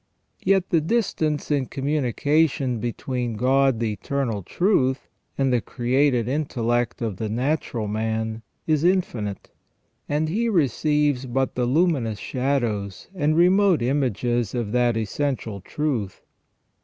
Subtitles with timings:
[0.43, 7.17] Yet the distance in communication between God the Eternal Truth and the created intellect of
[7.17, 9.51] the natural man is infinite;
[10.09, 16.23] and he receives but the luminous shadows and remote images of that essential truth.